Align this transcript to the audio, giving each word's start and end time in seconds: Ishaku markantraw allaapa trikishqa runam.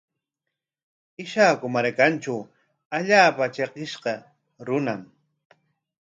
Ishaku 1.23 1.65
markantraw 1.73 2.41
allaapa 2.97 3.43
trikishqa 3.55 4.13
runam. 4.67 5.01